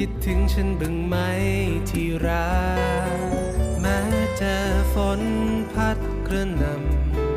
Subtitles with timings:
[0.00, 1.16] คิดถึงฉันบ้างไหม
[1.90, 2.54] ที่รั
[3.08, 3.18] ก
[3.80, 3.98] แม้
[4.36, 4.58] เจอ
[4.94, 5.20] ฝน
[5.72, 6.74] พัดกระหน่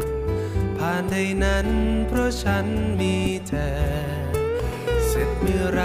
[0.07, 1.67] ำผ่านใดนั้น
[2.07, 2.65] เพราะฉัน
[2.99, 3.15] มี
[3.47, 3.71] เธอ
[5.07, 5.83] เสร็จเมื่อไร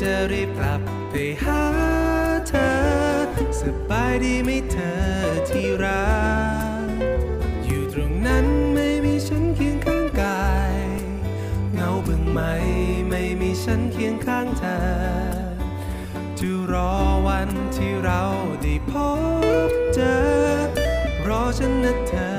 [0.00, 1.62] จะรีบกลับไปหา
[2.48, 2.72] เธอ
[3.60, 4.98] สบายดีไหมเธอ
[5.48, 6.06] ที่รั
[6.84, 6.88] ก
[7.64, 10.76] อยู่ตรงนั้นไม่มีฉันเคียงข้างกาย
[11.72, 12.40] เหงาบิ่งไหม
[13.10, 15.45] ไม่มีฉันเคียงข้างเธอ
[16.40, 16.92] จะรอ
[17.26, 18.22] วันที่เรา
[18.62, 18.92] ได้พ
[19.68, 20.16] บเจอ
[21.28, 22.32] รอฉันนะเธอ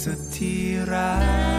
[0.00, 1.12] สุดที่รั
[1.50, 1.51] ก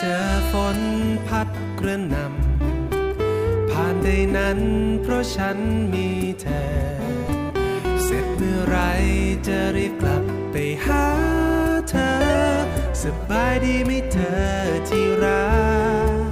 [0.00, 0.78] เจอฝน
[1.28, 4.60] พัดกระหน่ำผ่านใดนั้น
[5.02, 5.58] เพราะฉัน
[5.92, 6.08] มี
[6.42, 6.66] เธอ
[8.02, 8.78] เสร็จเมื่อไร
[9.46, 11.06] จะรีบกลับไปหา
[11.90, 12.14] เธอ
[13.02, 14.44] สบายดีไหมเธอ
[14.88, 15.46] ที่รั
[16.28, 16.30] ก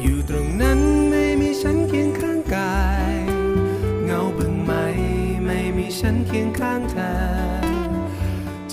[0.00, 2.82] อยู่ตรงนั้นไม่มีฉันเคียงข้างกา
[3.12, 3.14] ย
[4.04, 4.72] เงาเบิ่งไหม
[5.46, 7.14] ไม่มีฉันเคียงข้างเธอ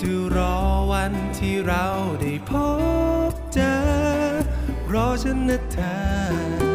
[0.08, 0.56] ะรอ
[0.92, 1.84] วันที่เรา
[2.20, 2.52] ได้พ
[3.14, 3.15] บ
[4.96, 6.65] รอฉันน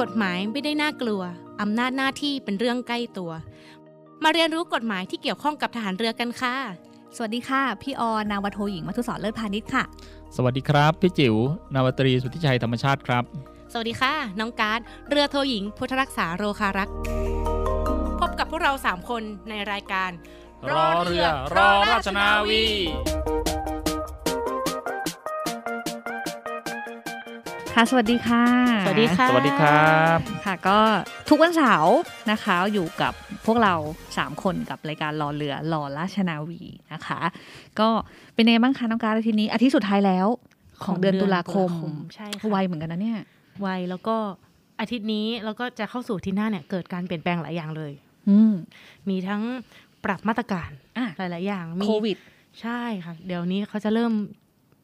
[0.00, 1.22] กฎหมายไม่ได้น่ากลัว
[1.60, 3.32] อำนาจหน้าที่เป็นเรื่องใกล้ตัว
[4.24, 6.54] มาเรียนรู้กฎหมายที่เกี่ยวข้องกับทหารเรือกันค่ะ
[7.16, 9.84] สวัสดีค่ะ พี่ออนาวาโทหญิงมัทุศรเลิศพาณิชย์ค่ะ
[10.36, 11.36] สวัสดีครับ พี่จิ๋ว
[11.74, 13.24] นาวาตรีสุทธิชัยธรรมชาติครับ
[13.72, 14.80] สวัสดีค่ะ น้องการ์ด
[15.10, 16.94] เรือโทหญิง พุทธรักษาโรคารักษ์
[18.20, 20.10] พบกับพวกเรา 3 คนในรายการ
[20.70, 21.26] รอเรือ
[21.56, 22.64] รอราชนาวี
[27.78, 28.44] ค่ะ สวัสดีค่ะ
[28.86, 30.78] สวัสดีค่ะ สวัสดีครับ ค่ะ ก็
[31.28, 31.96] ทุกวันเสาร์
[32.30, 33.12] นะคะ อยู่กับ
[33.46, 33.74] พวกเรา
[34.12, 36.60] 3 คนกับรายการรอเรือรอราชนาวี
[36.92, 37.20] นะคะ
[37.80, 37.88] ก็
[38.34, 40.26] เป็นไงบ้างคะน้องการดอาทิตย์นี้อาทิตย์สุดท้ายแล้ว
[40.84, 41.70] ของเดือนตุลาคม
[42.14, 43.20] ใช่ค่ะไวเหมือนกันนะเนี่ย
[43.60, 44.16] ไวแล้วก็
[44.80, 47.92] อาทิตย์นี้เราก็จะเข้าสู่อาที่หน้าเนี่ยเกิดการเปลี่ยนแปลงหลายอย่างเลย
[48.28, 48.52] อืม
[49.08, 49.42] มีทั้ง
[50.04, 52.16] ปรับมาตรการอะหลาย ๆ อย่างมีโควิด
[52.60, 54.12] ใช่ค่ะ เดี๋ยวนี้เขาจะเริ่ม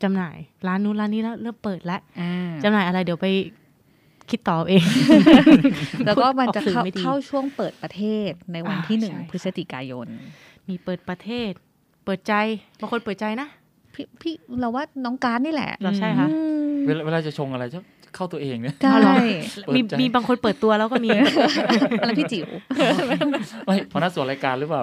[0.02, 0.36] จำหน่าย
[0.66, 2.32] ร้านนู้นร้านนี้แล้วเริ่มเปิดแล้วอ่า
[2.64, 3.26] จำหน่ายอะไรเดี๋ยวไป
[4.30, 4.84] คิดต่อเอง
[6.06, 10.06] แล้วก็มันจะออกสื่อเข้าไม่ดีเข้าช่วงเปิดประเทศในวันที่อ่าหนึ่งใช่ค่ะพฤศจิกายน
[10.68, 11.50] มีเปิดประเทศ
[12.04, 12.34] เปิดใจ
[12.80, 13.48] บางคนเปิดใจนะ
[13.94, 16.36] พี่พี่เราว่าน้องการดนี่แหละเหรอใช่คะอื
[16.66, 17.80] มเวลาเวลาจะชงอะไรจะ
[18.14, 19.14] เข้าตัวเองเนี่ยใช่เอาเหรอ
[19.66, 21.10] เปิดมีใจมีบางคนเปิดตัวแล้วก็มี
[22.00, 22.48] อะไรพี่จิ๋ว
[23.66, 24.82] ไม่พอหน้าส่วนรายการหรือเปล่า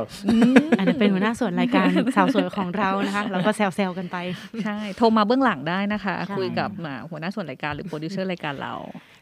[0.78, 4.18] อันนั้นเป็นหัวหน้าส่วนรายการสาวสวยของเรานะคะเราก็แซวๆกันไป
[4.64, 8.74] ใช่โทรมาเบื้องหลังได้นะคะใช่คุยกับอ่าหัวหน้าส่วนรายการหรือโปรดิวเซอร์รายการเรา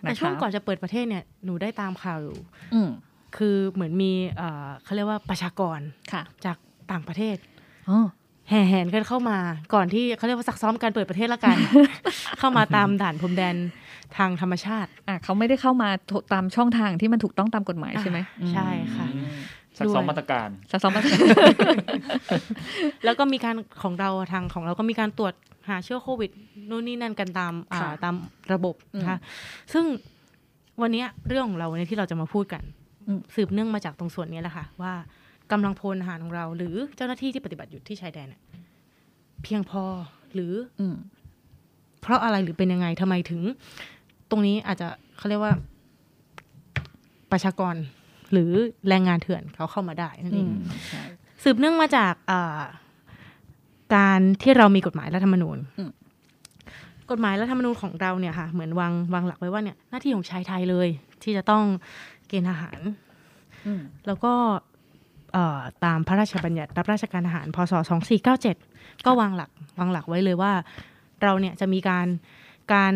[0.01, 2.37] แต่นะคะช่วงก่อนจะเปิดประเทศเนี่ยหนูได้ตามข่าวอยู่
[2.73, 2.89] อืม
[3.37, 5.79] คือเหมือนมีเอ่อเขาเรียกว่าประชากร
[6.11, 6.57] ค่ะจาก
[6.91, 7.37] ต่างประเทศ
[7.89, 7.99] อ๋อ
[8.49, 9.37] แห่แหนกันเข้ามา
[9.73, 11.57] ก่อนที่เขาเรียกว่าซักซ้อมการเปิดประเทศละกัน
[12.39, 13.55] เข้ามาตามด่านพรมแดน
[14.17, 15.89] ทางธรรมชาติอะเขาไม่ได้เข้ามา
[16.33, 19.29] ตามช่องทางที่มันถูกต้องตามกฎหมายใช่ไหมอ่าใช่ค่ะอืม
[19.77, 21.01] ซักซ้อมด้วยมาตรการสักสองมา
[23.05, 25.33] แล้วก็มีการของเราทางของเราก็มีการตรวจ
[25.69, 26.31] หาเชื้อโควิด
[26.69, 28.15] นู่นนี่นั่นกันตามอ่าค่ะตาม
[28.53, 29.17] ระบบนะคะ
[29.73, 29.85] ซึ่ง
[30.81, 32.63] วันเนี้ยเรื่องของเราเนี่ยที่เราจะมาพูดกัน
[33.07, 34.93] อืมสืบเนื่องมาจากตรงส่วนนี้แหละค่ะ ว่า
[35.51, 38.41] กำลังพลทหารของเรา หรือเจ้าหน้าที่ที่ปฏิบัติอยู่ที่ชายแดนเนี่ย
[39.43, 39.83] เพียงพอ
[40.33, 40.95] หรืออืม
[42.01, 43.41] เพราะอะไรหรือเป็นยังไงทำไมถึง
[44.29, 44.87] ตรงนี้อาจจะ
[45.17, 45.53] เขาเรียกว่า
[47.31, 47.75] ประชากร
[48.31, 48.51] หรือ
[48.89, 50.49] แรงงานเถื่อนเขาเข้ามาได้นั่นเอง
[50.87, 51.03] ใช่
[51.43, 52.61] สืบเนื่องมาจากอ่า
[53.95, 55.91] การที่เรามีกฎหมายรัฐธรรมนูญอืม
[57.11, 60.87] กฎหมายรัฐธรรมนูญของเราเนี่ยค่ะ เหมือนวางวางหลักไว้ว่าเนี่ยหน้าที่ของชายไทยเลย
[61.23, 61.63] ที่จะต้อง
[62.27, 62.79] เกณฑ์ทหาร
[63.65, 64.33] อืมแล้วก็
[65.33, 67.73] เอ่อตามพระราชบัญญัติรับราชการทหารพศ
[68.39, 69.49] 2497 ก็วางหลัก
[69.79, 70.53] วางหลักไว้เลยว่า
[71.23, 72.07] เราเนี่ยจะมีการ
[72.73, 72.93] การ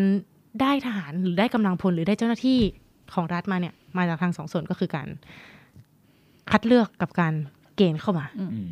[0.60, 2.58] ได้ทหารหรือได้กำลังพลหรือได้เจ้าหน้าที่
[3.14, 5.08] ของรัฐมาเนี่ยมาจากทางสองส่วนก็คือการ
[6.50, 7.34] คัดเลือกกับการ
[7.76, 8.70] เกณฑ์เข้ามาอืม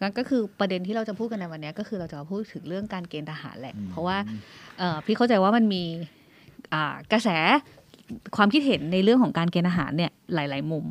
[0.00, 4.16] งั้นก็คือประเด็นที่เราจะพูดกันในวันนี้ก็คือเราจะมาพูดถึงเรื่องการเกณฑ์ทหารแหละอืมเพราะว่า
[4.78, 5.82] เอ่อพี่เข้าใจว่ามันมี
[6.72, 7.28] อ่ากระแส
[8.36, 10.84] ความคิดเห็นในเรื่องของการเกณฑ์ทหารเนี่ยหลาย ๆ มุม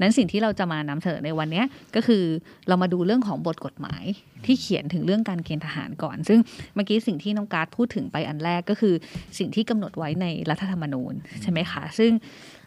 [0.00, 1.62] นั้นสิ่งที่เราจะมานำเสนอในวันนี้
[1.94, 2.24] ก็คือ
[2.68, 4.04] เรามาดูเรื่องของบทกฎหมาย
[4.46, 6.38] ที่เขียนถึงเรื่องการเกณฑ์ทหารก่อน ซึ่ง
[6.74, 8.94] เมื่อกี้สิ่งที่น้องการ์ดพูดถึงไปอันแรกก็คือ
[9.38, 12.10] สิ่งที่กำหนดไว้ในรัฐธรรมนูญใช่ไหมคะ ซึ่ง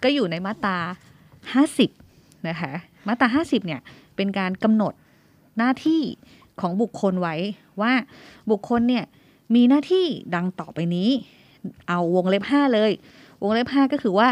[0.04, 0.78] ก็อยู่ในมาตรา
[1.64, 2.72] 50 นะคะ
[3.08, 3.82] มาตรา 50 เนี่ย
[4.16, 4.94] เป็นการกำหนด
[5.58, 6.02] หน้าที่
[6.62, 7.36] ของบุคคลไว้
[7.82, 7.94] ว่า
[8.52, 9.06] บุคคลเนี่ย
[9.56, 10.06] มีหน้าที่
[10.36, 11.10] ดังต่อไปนี้
[11.90, 12.92] เอาวงเล็บ 5 เลย
[13.46, 14.28] วงเล็บ5ก็คือว่า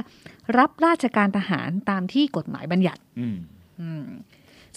[0.58, 3.38] รับราชการทหารตามที่กฎหมายบัญญัติอืม
[3.82, 4.06] อืม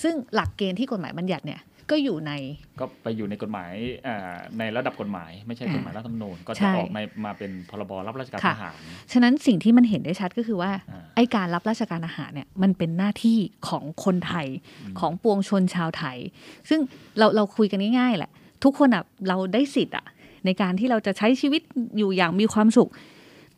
[0.02, 1.62] ซึ่งหลักเกณฑ์ที่กฎหมายบัญญัติเนี่ย
[1.92, 2.32] ก็อยู่ใน
[2.80, 3.72] ก็ไปอยู่ในกฎหมาย
[4.06, 8.78] อ่าในระดับกฎหมาย ไม่ใช่อ่ากฎหมายรัฐธรรมนูญก็ใช่จะออกมามาเป็นพรบรับราชการค่ะทหาร
[9.12, 13.38] ฉะนั้นสิ่งที่มันเห็นได้ชัดก็คือว่าอ่าไอการรับราชการอาหารเนี่ยมันเป็นหน้าที่
[13.68, 14.46] ของคนไทย
[14.82, 16.16] อืมของปวงชนชาวไทย
[16.68, 16.80] ซึ่ง
[17.18, 18.30] เราเราคุยกันง่ายๆแหละ
[18.64, 20.06] ทุกคนอะเราได้สิทธิ์อะ
[20.44, 21.62] ในการที่เราจะใช้ชีวิต
[21.96, 22.90] อยู่อย่างมีความสุข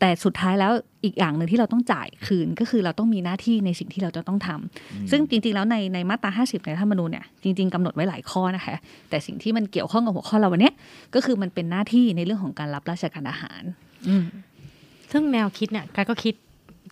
[0.01, 0.73] แต่สุดท้ายแล้ว
[1.05, 8.75] อีกอย่างหนึ่งที่เราต้องจ่ายคืนก็คือเราต้องมีหน้าที่ในสิ่งที่เราจะต้องทำอืมซึ่งจริงๆแล้วในในมาตรา 50 ในรัฐธรรมนูญเนี่ยจริงๆกำหนดไว้หลายข้อนะคะ
[9.11, 10.75] แต่สิ่งที่มันเกี่ยวข้องกับหัวข้อเราวันเนี้ย
[11.15, 13.63] ก็คือมันเป็นหน้าที่ในเรื่องของการรับราชการอาหาร
[14.09, 14.25] อืม
[15.13, 16.35] ซึ่งแนวคิดเนี่ยกายก็คิด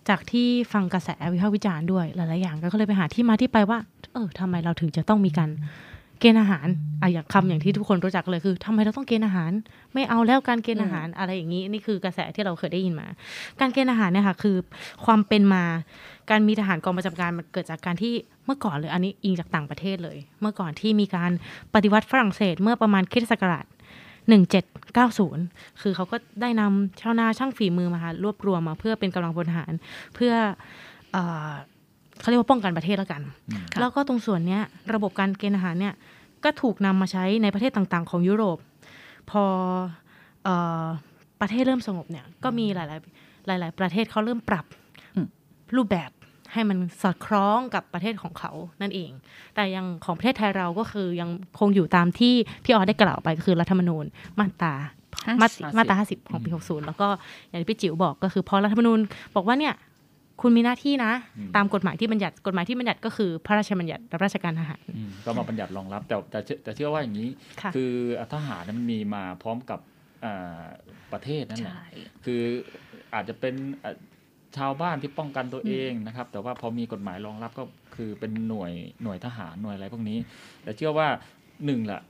[0.09, 3.79] จากที่ฟังกระแสวิพากษ์วิจารณ์ด้วยหลายๆอย่างก็เลยไปหาที่มาที่ไปว่า
[4.13, 5.49] เออทำไมเราถึงจะต้องมีการ
[6.19, 6.67] เกณฑ์อาหาร
[7.01, 9.51] อะอย่างคำอย่างที่ทุกคนรู้จักเลยคือทำไมเราต้องเกณฑ์อาหาร
[9.93, 13.07] ไม่เอาแล้วการเกณฑ์อาหารอะไรอย่างนี้นี่คือกระแสที่เราเคยได้ยินมา
[13.59, 14.57] การเกณฑ์อาหารเนี่ยค่ะคือ
[15.05, 15.63] ความเป็นมา
[16.29, 18.13] การมีทหารกองประจำการมันเกิดจากการที่
[18.45, 21.31] เมื่อก่อนเลยอันนี้อิงจากต่างประเทศเลย เมื่อก่อนที่มีการ
[21.73, 23.65] ปฏิวัติฝรั่งเศส เมื่อประมาณคริสตศักราช
[24.87, 29.73] 1790 คือเขาก็ได้นำชาวนาช่างฝีมือมาค่ะรวบรวมมาเพื่อเป็นกำลังพลทหาร
[30.15, 30.33] เพื่อ
[31.11, 31.17] เอ
[31.49, 31.51] อ
[32.21, 34.61] เขาเรียกว่าป้องกันประเทศแล้วกันอืมค่ะแล้วก็ตรงส่วนเนี้ย
[34.93, 35.93] ระบบการเกณฑ์ทหารเนี่ย
[36.43, 38.57] ก็ถูกนำมาใช้ในประเทศต่างๆ ของยุโรป
[39.29, 39.43] พอ
[40.43, 40.49] เอ
[40.83, 40.85] อ
[41.41, 44.65] ประเทศเริ่มสงบเนี่ยก็มีหลายๆหลาย ๆ ประเทศเขาเริ่มปรับ
[45.15, 45.27] อืม
[45.77, 46.11] รูปแบบ
[46.53, 49.11] ให้มันสอดคล้องกับประเทศของเขานั่นเอง
[49.55, 51.29] แต่ยังของประเทศไทยเราก็คือยัง
[51.59, 54.05] คงอยู่ตามที่พี่ออสได้กล่าวไปก็คือรัฐธรรมนูญ
[54.39, 54.73] มาตรา
[55.17, 55.47] 50มา
[55.77, 57.07] มาตรา50ของปี60แล้วก็
[57.49, 58.99] อย่างที่พี่จิ๋วบอกก็คือพอรัฐธรรมนูญ
[59.35, 59.73] บอกว่าเนี่ย
[60.41, 67.29] คุณมีหน้าที่นะอืมตามกฎหมายที่บัญญัติกฎหมายที่บัญญัติก็คือพระราชบัญญัติรับราชการทหารอืมก็มาบัญญัติรองรับแต่แต่เชื่อแต่เชื่อว่าอย่างนี้
[67.61, 67.93] ค่ะคือ
[68.33, 69.79] ทหารเนี่ยมันมีมาพร้อมกับ
[70.25, 70.63] อ่า
[71.13, 71.85] ประเทศนั่นแหละใช่
[72.25, 72.41] คือ
[73.13, 73.93] อาจจะเป็นอะ
[74.57, 77.63] ชาวบ้านที่ป้องกันตัวเองนะครับ แต่ว่าพอมีกฎหมายรองรับก็
[77.95, 78.71] คือเป็นหน่วย
[79.03, 80.17] หน่วยทหารหน่วยอะไรพวกนี้
[80.63, 81.07] แต่เชื่อว่า
[81.65, 82.01] หนึ่งแหละ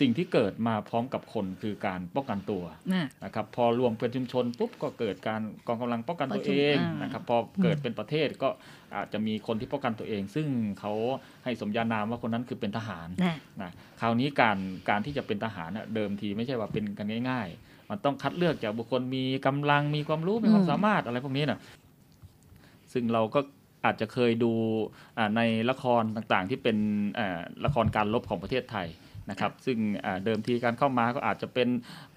[0.00, 8.48] สิ่งที่เกิดมาพร้อมกับคนคือการป้องกันตัวน่ะนะครับพอรวมเป็นชุมชนปุ๊บก็เกิดการกองกำลังป้องกันตัวเองอ่านนะครับพอเกิดเป็นประเทศก็
[8.96, 10.46] อาจจะมีคนที่ป้องกันตัวเอง ซึ่ง
[10.80, 10.92] เขา
[11.44, 13.70] ให้สมญานามว่าคนนั้นคือเป็นทหารน่ะนะ
[14.00, 14.58] คราวนี้การ
[14.88, 21.60] การที่จะเป็นทหารน่ะเดิมทีไม่ใช่ว่าเป็นกันง่าย ๆ มันต้องคัดเลือกจากบุคคลมีกำลังมีความรู้มีความอืมสามารถอะไรพวกนี้นะ
[22.92, 23.40] ซึ่งเราก็
[23.84, 24.52] อาจจะเคยดู
[25.18, 26.76] อ่าในละครต่างๆ ที่เป็น
[27.18, 28.86] อ่าละครการลบของประเทศไทย
[29.30, 31.68] นะครับซึ่งอ่าเดิมทีการเข้ามาก็อาจจะเป็น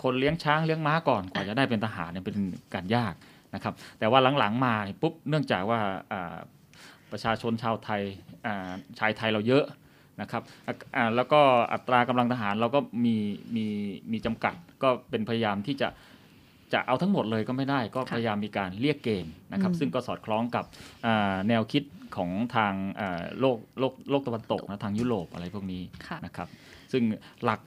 [0.04, 2.38] คนเลี้ยงช้างเลี้ยงม้าก่อนกว่าจะได้เป็นทหารเนี่ยเป็น
[2.74, 3.14] การยาก
[3.56, 5.80] นะครับ แต่ว่าหลังๆมาเนี่ยปุ๊บเนื่องจากว่า
[6.12, 6.36] อ่า
[7.12, 8.02] ประชาชนชาวไทย
[8.46, 9.66] อ่าชายไทยเราเยอะ
[10.22, 11.42] นะครับอะอ่าแล้วก็
[11.74, 13.16] อัตรากำลังทหารเราก็มี
[13.56, 13.66] มี
[14.12, 15.88] มีจำกัดก็เป็นพยายามที่จะ
[16.76, 20.66] จะเอาทั้งหมดเลยก็ไม่ได้ก็ค่ะพยายามมีการเรียกเกณฑ์นะครับอืมซึ่งก็สอดคล้องกับ
[21.06, 21.84] อ่าแนวคิด
[22.16, 26.48] ของทางอ่าโลกโลกโลกตะวันตกนะทางยุโรปอะไรพวกนี้ค่ะนะครับ
[26.92, 27.04] ซึ่ง
[27.46, 27.60] หลัก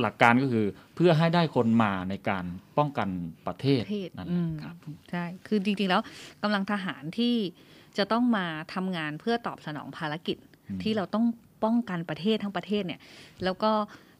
[0.00, 2.44] หลักการก็คือเพื่อให้ได้คนมาในการ
[2.78, 3.08] ป้องกัน
[3.46, 4.76] ประเทศประเทศนั่นแหอืละมครับ
[5.10, 6.02] ใช่คือจริง ๆ แล้ว
[6.42, 7.34] กำลังทหารที่
[7.98, 10.36] จะต้องมาทำงานเพื่อตอบสนองภารกิจ
[10.68, 11.24] อืมที่เราต้อง
[11.64, 13.00] ป้องกันประเทศทั้งประเทศเนี่ย
[13.44, 13.72] แล้วก็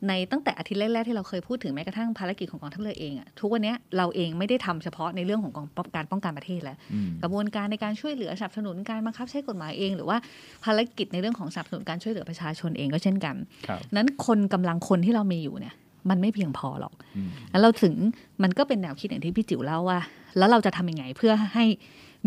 [0.09, 10.17] ในตั้งแต่อาทิตย์แรกๆที่เราเคยพูดถึงแม้กระทั่งภารกิจของกองทัพเรือเองอะทุกวันเนี้ยเราเองไม่ได้ทำเฉพาะในเรื่องของกองป้องการป้องกันประเทศแล้วอืมกระบวนการในการช่วยเหลือสนับสนุนการบังคับใช้กฎหมายเอง หรือว่า
[10.65, 15.75] ภารกิจในเรื่องของสนับสนุนการช่วยเหลือประชาชนเองก็เช่นกันครับนั้นคนกำลังคนที่เรามีอยู่เนี่ย
[16.11, 17.95] มันไม่เพียงพอหรอกอืมแล้วเราถึง
[18.43, 20.01] มันก็เป็นแนวคิดอย่างที่พี่จิ๋วเล่าว่า
[20.39, 21.65] แล้วเราจะทำยังไงเพื่อให้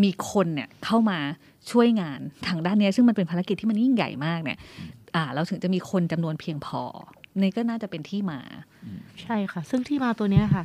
[0.04, 1.20] มีคนเนี่ยเข้ามา
[1.72, 4.58] ช่วยงานทางด้านเนี้ยซึ่งมันเป็นภารกิจที่มันยิ่งใหญ่มากเนี่ย
[5.16, 6.82] อ่าเราถึงจะมีคนจำนวนเพียงพอ
[7.42, 8.40] นี่ก็น่าจะเป็นที่มา
[9.24, 10.64] ใช่ค่ะ ซึ่งที่มาตัวนี้ค่ะ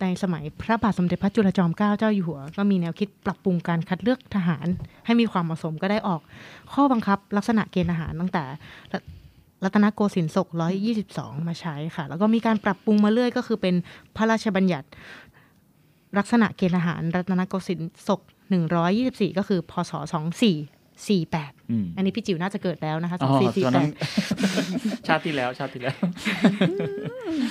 [0.00, 4.66] ในสมัยพระบาทสมเด็จพระจุลจอมเกล้าเจ้าอยู่หัว ก็มีแนวคิดปรับปรุงการคัดเลือกทหาร
[5.06, 6.20] ให้มีความเหมาะสมก็ได้ออก
[6.72, 8.44] ข้อบังคับลักษณะเกณฑ์ทหารตั้งแต่
[9.64, 10.48] รัตนโกสินทร์ศก
[10.98, 13.74] 122 มาใช้ค่ะ แล้วก็มีการปรับปรุงมาเรื่อยก็คือเป็น
[14.16, 14.88] พระราชบัญญัติ
[16.18, 18.20] ลักษณะเกณฑ์ทหารรัตนโกสินทร์ศก
[18.78, 19.92] 124 ก็คือ พศ
[20.36, 20.75] 24
[21.08, 21.52] สี่แปด
[21.96, 25.96] อันนี้พี่จิ๋วน่าจะเกิดแล้วนะคะ2448ชาติที่แล้วชาติที่แล้ว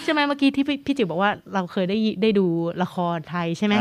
[0.03, 2.45] ใช่ไหมเมื่อกี้ที่พี่จิ๋วบอกว่าเราเคยได้ได้ดู
[2.83, 3.75] ละครไทยใช่ไหม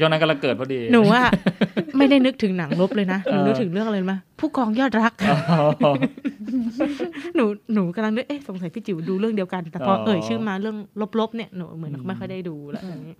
[0.00, 1.22] ช่วงนั้นก็เราเกิดพอดี หนูว่า
[1.98, 5.12] ไม่ได้นึกถึงหนังลบเลยนะ หนูนึกถึงเรื่องอะไรมาผู้กองยอดรัก
[7.36, 7.44] หนู
[7.74, 10.76] หนูกำลังนึกเอ๊ะสงสัยพี่จิ๋วดูเรื่องเดียวกัน แต่พอเอ่ยชื่อมาเรื่อง
[11.20, 13.16] ลบๆเนี่ยหนูเหมือนไม่ค่อยได้ดูแล้วอย่างนี้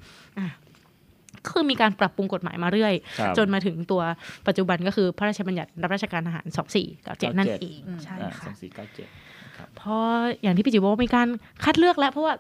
[1.49, 4.03] คือมีการปรับปรุงกฎหมายมาเรื่อยครับจนมาถึงตัว
[4.47, 6.47] ปัจจุบันก็คือพระราชบัญญัติรับราชการทหาร
[6.77, 9.09] 24กับ7นั่นเองอืมใช่อ่าสค่ะองสี่เก้าเจ็ด
[9.57, 10.07] ครับเพราะ
[10.43, 11.29] อย่างที่พี่จิ๋วบอกว่ามีการ
[11.65, 12.35] คัดเลือกแล้ว เพราะว่า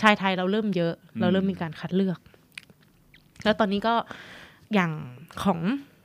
[0.00, 2.18] ชายไทยเราเริ่มเยอะอืมเราเริ่มมีการคัดเลือก
[3.44, 3.94] แล้วตอนนี้ก็
[4.74, 4.90] อย่าง
[5.44, 5.60] ของ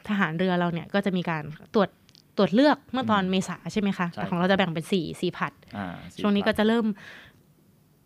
[0.07, 1.43] ทหารเรือเราเนี่ยก็จะมีการ
[1.75, 1.89] ตรวจ
[2.37, 6.85] ตรวจเลือกเมื่อตอนเมษาใช่ไหมคะแต่ของเราจะแบ่งเป็นสี่สี่ผัดอ่าสี่ช่วงนี้ก็ผลัดจะเริ่ม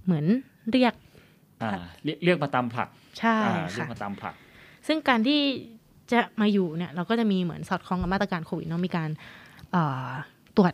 [0.05, 0.25] เหมือน
[0.71, 1.06] เรียกอ่า
[2.03, 4.33] เรียกเรียกมาตามผลัดใช่อ่าเรียค่ะกมาตามผลัด
[4.87, 5.39] ซึ่งการที่
[6.11, 9.09] จะมาอยู่เนี่ยเราก็จะมีเหมือนสอดคล้องกับมาตรการโควิดเนาะมีการ
[9.71, 10.09] เอ่อ
[10.57, 10.73] ตรวจ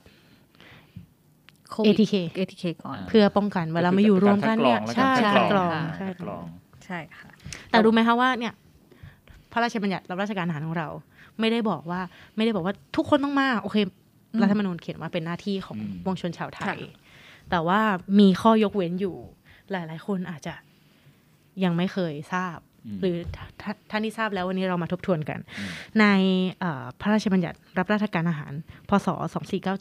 [1.71, 6.45] โควิด ATK ATK ก่อนอ่าเพื่อป้องกันเวลามาอยู่รวมกันเนี่ยก็คือใช่การคัคัดดกกรรอองงค่ะใช่คัดกรอง
[6.85, 7.29] ใช่ค่ะ
[7.69, 8.53] แต่รู้ไหมคะว่าเนี่ย
[9.51, 10.87] พระราชบัญญัติรับราชการทหารของเรา
[11.39, 12.01] ไม่ได้บอกว่า
[12.35, 13.77] ไม่ได้บอกว่าทุกคนต้องมา โอเค
[14.33, 16.75] อืมรัฐธรรมนูญเขียนว่าเป็นหน้าที่ของอืมวงชนชาวไทยค่ะ
[17.49, 17.79] แต่ว่า
[18.19, 19.15] มีข้อยกเว้นอยู่
[19.71, 20.53] หลาย ๆ คนอาจจะ
[21.63, 22.57] ยังไม่เคยทราบ
[22.95, 23.17] มหรือ
[23.61, 25.69] ถ้าท่านที่ทราบแล้ววันนี้เรามาทบทวนกันอืม
[25.99, 26.05] ใน
[26.59, 28.53] เอ่อพระราชบัญญัติรับราชการอาหาร
[28.89, 29.07] พศ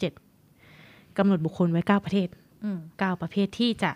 [0.02, 2.28] 2497กำหนดบุคคลไว้ 9 ประเทศ
[2.64, 3.92] อืม9ประเภทที่จะ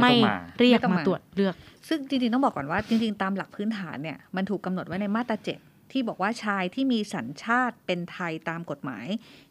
[0.00, 1.54] ไม่ไม่ต้องมาเรียกไม่ต้องมามาตรวจเลือก
[1.88, 5.58] ซึ่งจริงๆต้องบอกก่อนว่าจริงๆ ตามหลักพื้นฐานเนี่ยมันถูกกำหนดไว้ในมาตราเจ็ด
[5.92, 9.06] ที่บอกว่าชายที่มีสัญชาติเป็นไทยตามกฎหมาย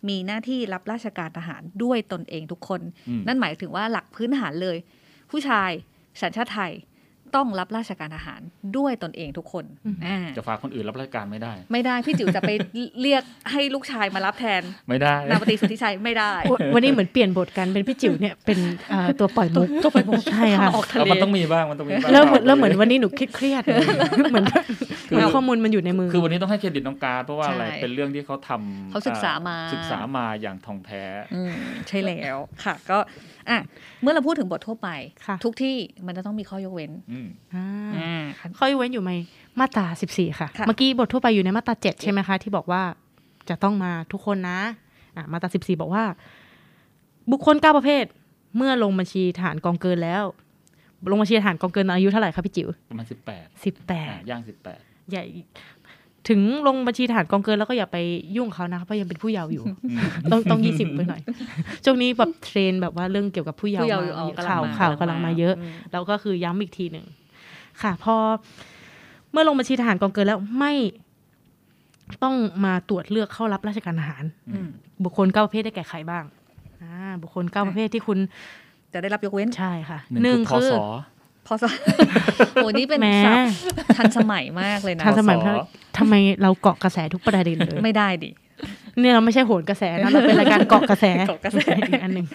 [0.07, 4.77] มีหน้าที่รับราชการทหารด้วยตนเองทุกคนอืมนั่นหมายถึงว่าหลักพื้นฐานเลย
[5.31, 5.71] ผู้ชาย
[6.21, 6.71] สัญชาติไทย
[7.35, 8.41] ต้องรับราชการทหาร
[8.77, 12.51] ด้วยตนเองทุกคนอืมอ่าจะฝากคนอื่นรับราชการไม่ได้ ไม่ได้พี่จิ๋วจะไป
[13.01, 23.63] เรียกให้ลูกชายมารับแทน ไม่ได้นาวตรีสุทธิชัยไม่ได้วันวันนี้เหมือนเปลี่ยนบทกันเป็นพี่จิ๋วเนี่ยเป็นเอ่อตัวปล่อยมุกตัวปล่อยมุกใช่ค่ะออกทะแล้วเลมันต้องมีบ้างมันต้องมีบ้างเริ่มเหมือนเริ่มเหมือนวันนี้หนูเครียดเครียด
[24.31, 24.45] เหมือน
[25.07, 31.03] คือเหมือนข้อมูลมันอยู่ในมือ คือวันนี้ต้องให้เครดิตน้องการดเพราะว่าอะไรใช่เป็นเรื่องที่เขาทำเขาศึกษามาศึกษามาอย่างทองแท้
[31.35, 31.53] อืม
[31.87, 32.97] ใช่แล้วค่ะ ก็
[33.49, 33.59] อะ
[34.01, 34.89] เมื่อเราพูดถึงบททั่วไป
[35.25, 35.75] ค่ะทุกที่
[36.07, 37.16] มันจะต้องมีข้อยกเว้นอืมอ่าอ่า
[38.57, 39.11] ข้อยกเว้นอยู่ใน
[39.59, 42.81] มาตรา14ค่ะค่ะ เมื่อกี้บททั่วไปอยู่ในมาตรา7ใช่ไหมคะ ที่บอกว่า
[43.49, 44.59] จะต้องมาทุกคนนะ
[45.15, 46.03] อะมาตรา14บอกว่า
[47.31, 48.05] บุคคล9ประเภท
[48.57, 50.23] เมื่อลงบัญชีฐานกองเกินแล้ว
[51.11, 53.45] ลงบัญชีฐานกองเกินตอนอายุเท่าไหร่คะพี่จิ๋วประมาณสิบแปด
[53.87, 54.79] 18ย่างสิบแปด
[55.11, 55.23] อย่า
[56.29, 57.97] ถึงลงบัญชีฐานกองเกินแล้วก็อย่าไป
[58.37, 59.63] ยุ่งเขานะคะเพราะยังเป็นผู้เยาว์อยู่
[60.31, 61.21] ต้องต้องยี่สิบไปหน่อย
[61.85, 67.05] ช่วงนี้แบบเทรนแบบว่าเรื่องเกี่ยวกับผู้เยาว์ผู้เยาว์มาเอากำลังข่าวมาข่าวกำลังมาเยอะอืมแล้วก็คือย้ำอีกทีหนึ่ง
[67.81, 68.15] ค่ะ พอ
[69.31, 70.73] เมื่อลงบัญชีทหารกองเกินแล้วไม่
[72.23, 74.69] ต้องมาตรวจเลือกเข้ารับราชการทหารอืม
[75.03, 76.23] บุคคลเก้าประเภทได้แก่ใครบ้าง
[76.83, 78.17] อ่าบุคคลเก้าประเภทที่คุณ
[78.93, 80.69] จะได้รับยกเว้นใช่ค่ะหนึ่งคือ
[81.47, 81.73] พศพอส
[82.53, 83.37] โอ้นี่เป็นแหม้ศัพ
[83.85, 85.65] ท์ทันสมัยมากเลยนะทันสมัยพศมาก
[85.97, 88.29] ทำไมเราเกาะกระแสทุกประเด็นเลยไม่ได้ดิ
[88.99, 92.27] เนี่ยเราไม่ใช่โหนกระแสนะเราเป็นรายการเกาะกระแสเกาะกระแสอีกอันหนึ่ง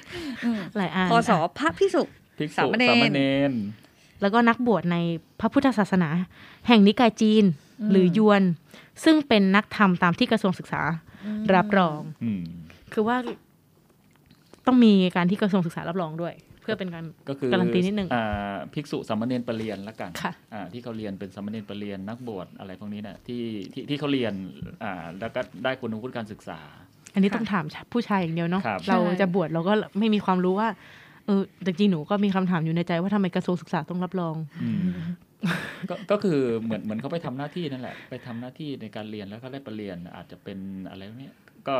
[0.45, 2.03] อืมหลายอันพศพระพิสุ
[2.39, 3.53] ภิกษุสามเณรสามเณร
[4.21, 4.97] แล้วก็นักบวชใน
[5.41, 6.09] พระพุทธศาสนา
[6.69, 7.45] แห่งนิกายจีน
[7.91, 8.43] หรือยวน
[9.05, 10.83] ซึ่งเป็นนักธรรมตามที่กระทรวงศึกษา
[11.55, 12.43] รับรองอืม
[12.93, 13.17] คือว่า
[14.67, 23.43] ต้องมีการที่กระทรวงศึกษารับรองด้วย เพื่อเป็นการก็คือการันตีนิดนึงอ่าภิกษุสามเณรประเรียนละกันค่ะอ่าที่เขาเรียนเป็นสามเณรประเรียนนักบวชอะไรพวกนี้เนี่ยที่
[23.73, 24.35] ที่ที่เขาเรียน
[24.85, 26.61] อ่าแล้วก็ได้คุณวุฒิการศึกษา
[27.15, 30.69] อันนี้ค่ะต้องถามผู้ชายอย่างเดียวเนาะครับเราใช่จะบวชเราก็ไม่มีความรู้ว่า
[31.27, 34.79] เออแต่จริงหนูก็มีคำถามอยู่ในใจว่าทำไมกระทรวงศึกษาต้องรับรองอืม
[35.91, 40.59] ก็ก็คือเหมือนเหมือนเขาไปทำหน้าที่นั่นแหละ ไปทำหน้าที่ในการเรียนแล้วก็ได้ประเรียนอาจจะเป็น
[40.91, 41.35] อะไรเนี่ย
[41.69, 41.77] ก็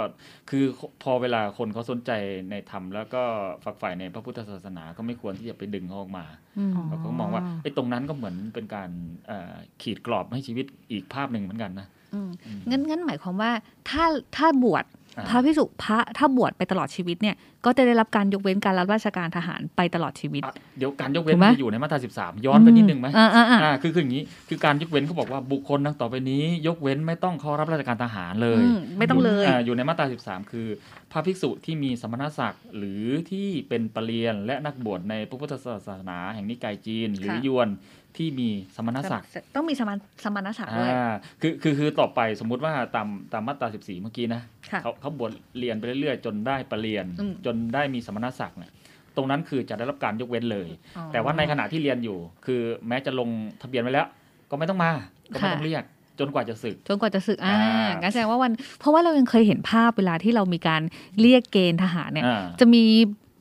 [0.51, 0.65] คือ
[1.03, 2.11] พอเวลาคนเขาสนใจ
[2.51, 3.23] ในธรรมแล้วก็
[3.65, 6.25] ฝักใฝ่ในพระพุทธศาสนาก็ไม่ควรที่จะไปดึงเขาออกมา
[6.59, 8.91] อืมเราก็มองว่าไอ้ตรงนั้นก็เหมือนเป็นการ
[9.27, 13.51] เอ่อขีดกรอบให้ชีวิตอีกภาพหนึ่งเหมือนกันนะอืมอืมงั้นงั้นหมายความว่า
[13.91, 14.05] ถ้า
[14.37, 30.67] ถ้าบวชอ่า พระพิสุพระถ้าบวชไปตลอดชีวิตเนี่ย ก็จะได้รับการยกเว้นการรับราชการทหารไปตลอดชีวิตอะเดี๋ยวการยกเว้นถูกไหมมันจะอยู่ในมาตรา13ย้อนไปนิดนึงไหมอ่าอ่าอ่าอ่าคือคืออย่างนี้ คือการยกเว้นเขาบอกว่าบุคคลดังต่อไปนี้ ยกเว้นไม่ต้องเข้ารับราชการทหารเลยอืมไม่ต้องเลยาอยู่ในมาตรา13คือ
[31.13, 37.69] พระภิกษุที่มีสมณศักดิ์หรือที่เป็นปรริยนและนักบวชในพระพุทธศาสนาแห่งนิกายจีน หรือค่ะยวน
[38.17, 48.71] ที่มีสมณศักดิ์ต้องมีสมานสมานศักดิ์ด้วยอ่าคือคือคือต่อไปสมมุติว่าตามตามมาตรา 14 เมื่อกี้นะค่ะเขาเขาบวชเรียนไปเรื่อยๆ จนได้ปรริยนอืมจนได้มีสมณศักดิ์เนี่ย
[49.17, 53.29] ตรงนั้นคือจะได้รับการยกเว้นเลยอ๋อแต่ว่าในขณะที่เรียนอยู่ คือแม้จะลง
[53.63, 54.07] ทะเบียนไว้แล้ว
[54.51, 54.93] ก็ไม่ต้องมา
[55.33, 55.85] ก็ไม่ค่ะต้องเรียก
[56.21, 60.83] จนกว่าจะศึก จนกว่าจะศึก อ่าอ่างั้งั้นแสดงว่าวัน เพราะว่าเรายังเคยเห็นภาพเวลาที่เรามีการ
[61.21, 62.85] เรียกเกณฑ์ทหารเนี่ยอ่าจะมี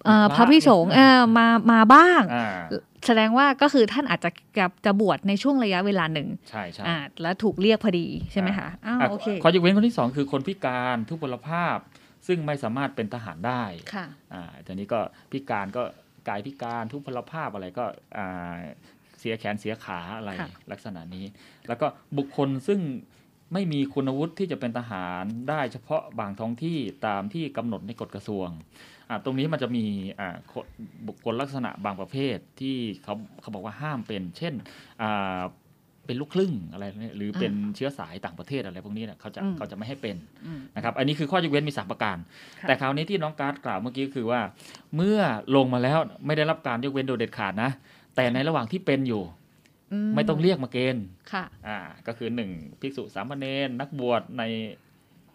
[0.06, 2.60] เอ่อพพระระพิสงฆ์เอ่อมามาบ้างอ่า
[3.08, 11.78] แสดงว่าก็คือท่านอาจจะกับจะบวชในช่วงระยะเวลาหนึ่งใช่ใช่อ่าแล้วถูกเรียกพอดีใช่ไหมคะอ้าวอะโอเคข้อยกเว้นคนที่สองคือคนพิการทุพพลภาพ
[12.28, 15.00] ซึ่งไม่สามารถเป็นทหารได้ค่ะอ่าทีนี้ก็
[15.32, 15.84] พิการก็
[16.28, 17.86] กายพิการทุพพลภาพอะไรก็
[18.18, 18.54] อ่า
[19.20, 21.26] เสียแขนเสียขาอะไรค่ะลักษณะนี้
[21.68, 22.80] แล้วก็บุคคลซึ่ง
[23.54, 26.78] ไม่มีคุณวุฒิที่จะเป็นทหารได้เฉพาะบางท้องที่
[27.08, 28.48] ตามที่กำหนดในกฎกระทรวง
[29.10, 29.86] อ่าตรงนี้มันจะมี
[30.20, 30.66] อ่าคน
[31.08, 34.54] บุคคลลักษณะบางประเภทที่เขาเขาบอกว่าห้ามเป็น เช่น
[35.02, 35.42] อ่า
[36.06, 40.16] เป็นลูกครึ่งอะไรเนี่ยหรือเป็นเชื้อสายต่างประเทศอะไรพวกนี้เนี่ยเขาจะอืมเขาจะไม่ให้เป็น
[40.46, 42.18] อืมนะครับ อันนี้คือข้อยกเว้นมีสามประการ
[42.62, 44.42] ค่ะแต่คราวนี้ที่น้องการ์ดกล่าวเมื่อกี้คือว่า
[44.96, 45.20] เมื่อ
[45.56, 47.72] ลงมาแล้วไม่ได้รับการยกเว้นโดยเด็ดขาดนะ
[48.16, 49.24] แต่ในระหว่างที่เป็นอยู่
[50.16, 54.44] ไม่ต้องเรียกมาเกณฑ์ค่ะอ่าก็คือหนึ่งภิกษุสามเณรนักบวชใน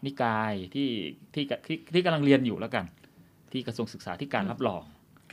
[0.05, 0.91] นิกายที่
[1.35, 2.85] ที่ที่ที่กำลังเรียนอยู่แล้วกัน
[3.53, 4.83] ที่กระทรวงศึกษาที่การรับรอง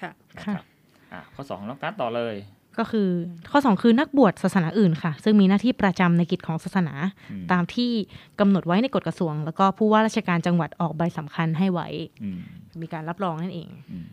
[0.01, 0.65] ค่ะนะครับ
[1.11, 2.35] อ่าข้อสองน้องการ์ดต่อเลย
[2.79, 3.09] ก็คือ
[3.51, 6.95] ข้อ 2 คือนักบวชศาสนาอื่นค่ะ ซึ่งมีหน้าที่ประจำในกิจของศาสนา
[7.31, 7.91] อืมตามที่
[8.39, 11.87] กำหนดไว้ในกฎกระทรวง แล้วก็ผู้ว่าราชการจังหวัดออกใบสำคัญให้ไว้
[12.23, 12.39] อืม
[12.81, 14.05] มีการรับรองนั่นเองอืม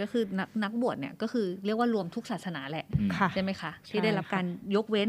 [0.00, 5.08] ก็คือนักนักบวชเนี่ยก็คือเรียกว่ารวมทุกศาสนาแหละอืมค่ะใช่ไหมคะ ที่ใช่ได้รับค่ะการยกเว้น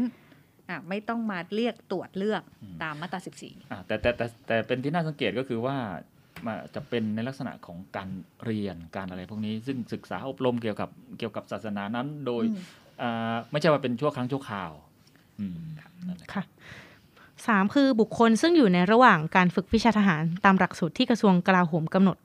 [0.68, 5.76] อะไม่ต้องมาเรียกตรวจเลือกอืมตามมาตราสิบสี่อ่าแต่แต่แต่แต่เป็นที่น่าสังเกตก็คือว่า
[6.46, 8.08] มาจะเป็นในลักษณะของการ
[8.44, 12.44] เรียนการอะไรพวกนี้ ซึ่งศึกษาอบรมเกี่ยวกับเกี่ยวกับศาสนานั้นโดย
[13.02, 14.72] อ่าไม่ใช่ว่าเป็นชั่วครั้งชั่วคราว
[15.40, 15.58] อืม
[16.06, 16.42] นั่นแหละค่ะ
[17.46, 22.16] สามคือบุคคลซึ่งอยู่ในระหว่างการฝึกวิชาทหารตามหลักสูตรที่กระทรวงกลาโหมกำหนด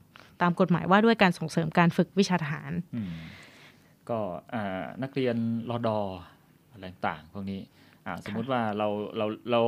[0.41, 3.11] ตามกฎหมายว่าด้วยการส่งเสริมการฝึกวิชาทหารอืม
[4.09, 4.19] ก็
[4.53, 5.35] อ่านักเรียน
[5.69, 5.99] รอดอ
[6.71, 7.59] อะไรต่างๆพวกนี้
[8.05, 9.61] อ่าสมมุติว่าเราเราเรา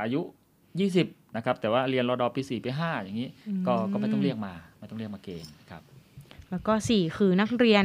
[0.00, 0.20] อายุ
[0.78, 3.30] 20 นะครับ แต่ว่าเรียนรอดอปี 4 ปี 5 อย่างนี้
[3.66, 5.82] ก็ก็ไม่ต้องเรียกมา ไม่ต้องเรียกมาเกณฑ์ครับ
[6.50, 7.84] แล้วก็สี่คือนักเรียน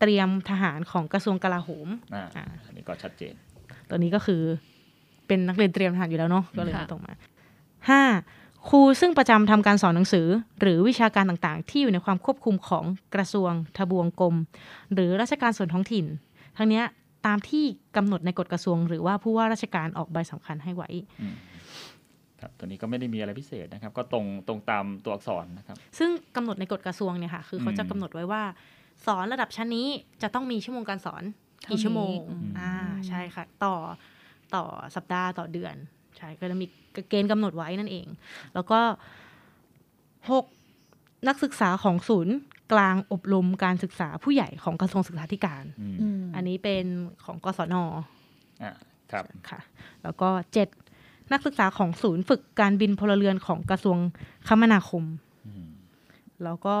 [0.00, 3.34] เตรียมทหารของกระทรวงกลาโหมอ่าอ่าอันนี้ก็ชัดเจน
[3.88, 4.42] ตัวนี้ก็คือ
[5.26, 7.12] เป็นนักเรียนเตรียมทหารอยู่แล้วเนาะก็เลยค่ะไม่ตรงมา
[7.90, 8.02] ห้า
[8.68, 10.26] ครูซึ่งประจำทำการสอนหนังสือ
[10.60, 14.36] หรือวิชาการต่างๆ ที่อยู่ในความควบคุมของกระทรวง ทบวงกรม
[14.94, 16.06] หรือราชการส่วนท้องถิ่น
[16.56, 16.84] ทั้งเนี้ย
[17.26, 17.64] ตามที่
[17.96, 20.90] กำหนดในกฎกระทรวง หรือว่าผู้ว่าราชการออกใบสำคัญให้ไว้
[21.20, 21.34] อืม
[22.40, 28.42] ครับตัวนี้ก็ไม่ได้มีอะไรพิเศษนะครับ ก็ตรงตรงตามตัวอักษรนะครับ ซึ่งกำหนดในกฎกระทรวงเนี่ยค่ะ คือเขาจะอืมกำหนดไว้ว่า
[29.06, 29.88] สอนระดับชั้นนี้
[30.22, 31.22] จะต้องมีชั่วโมงการสอน
[31.70, 32.72] กี่ชั่วโมงอืมอ่า
[33.08, 33.74] ใช่ค่ะ ต่อ
[34.54, 34.64] ต่อ
[34.96, 35.74] สัปดาห์ต่อเดือน
[36.18, 36.66] ใช่ก็จะมี
[37.08, 38.06] เกณฑ์กำหนดไว้นั่นเอง
[38.54, 38.80] แล้วก็
[40.30, 40.44] หก
[41.28, 42.34] นักศึกษาของศูนย์
[42.72, 46.84] กลางอบรมการศึกษาผู้ใหญ่ของกระทรวงศึกษาธิการอืมอืมอันนี้เป็น
[47.24, 47.74] ของกศน
[48.62, 48.72] อ่า
[49.12, 49.60] ครับค่ะ
[50.02, 50.68] แล้วก็เจ็ด
[51.32, 53.98] นักศึกษาของศูนย์ฝึกการบินพลเรือนของกระทรวง
[54.48, 55.04] คมนาคม
[55.46, 55.68] อืม
[56.44, 56.76] แล้วก็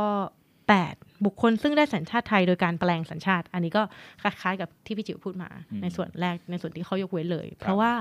[0.76, 3.82] 8 บุคคลซึ่งได้สัญชาติไทยโดยการแปลงสัญชาติ อันนี้ก็
[4.22, 5.50] คล้ายๆกับที่พี่จิ๋วพูดมา
[5.82, 7.92] ในส่วนแรกในส่วนที่เขายกเว้นเลย เพราะว่า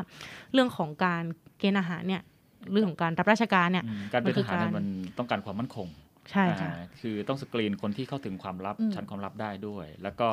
[0.54, 1.24] เรื่องของการ
[1.60, 2.22] เกณฑ์อาหารเนี่ย
[2.72, 4.86] เรื่องของการรับราชการเนี่ยอืมการเป็นมันคืทอหารเนี่ยการมัน
[5.18, 5.88] ต้องการความมั่นคง
[6.32, 10.30] ใช่ค่ะอ่าคือต้องสกรีนคนที่เข้าถึงความลับอืมชั้นความลับได้ด้วย แล้วก็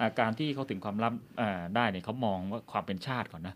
[0.00, 3.54] อ่าการที่เข้าถึงความลับอ่าได้เนี่ยเขามองว่าความเป็นชาติก่อนนะ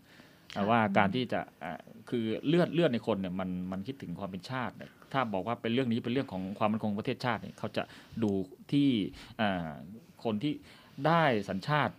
[0.55, 7.83] อ่าว่าการที่จะอ่าคือเลือดเลือดในคนเนี่ยมันมันคิดถึงความเป็นชาติเนี่ย ถ้าบอกว่าเป็นเรื่องนี้เป็นเรื่องของความมั่นคงของประเทศชาติเนี่ยเขาจะ
[8.23, 8.31] ดู
[8.71, 8.89] ที่
[9.41, 9.69] อ่า
[10.23, 10.53] คนที่
[11.05, 11.93] ได้สัญชาติ